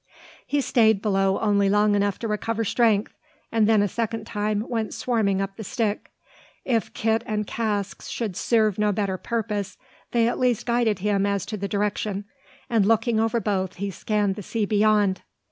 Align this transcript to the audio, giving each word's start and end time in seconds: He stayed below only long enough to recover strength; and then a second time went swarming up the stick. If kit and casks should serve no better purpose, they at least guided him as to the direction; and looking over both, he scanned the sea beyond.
He 0.47 0.61
stayed 0.61 0.99
below 0.99 1.37
only 1.41 1.69
long 1.69 1.93
enough 1.93 2.17
to 2.17 2.27
recover 2.27 2.63
strength; 2.63 3.13
and 3.51 3.69
then 3.69 3.83
a 3.83 3.87
second 3.87 4.25
time 4.25 4.67
went 4.67 4.95
swarming 4.95 5.39
up 5.39 5.57
the 5.57 5.63
stick. 5.63 6.09
If 6.65 6.91
kit 6.95 7.21
and 7.27 7.45
casks 7.45 8.07
should 8.09 8.35
serve 8.35 8.79
no 8.79 8.91
better 8.91 9.19
purpose, 9.19 9.77
they 10.09 10.27
at 10.27 10.39
least 10.39 10.65
guided 10.65 10.97
him 10.97 11.27
as 11.27 11.45
to 11.45 11.55
the 11.55 11.67
direction; 11.67 12.25
and 12.67 12.83
looking 12.83 13.19
over 13.19 13.39
both, 13.39 13.75
he 13.75 13.91
scanned 13.91 14.33
the 14.37 14.41
sea 14.41 14.65
beyond. 14.65 15.21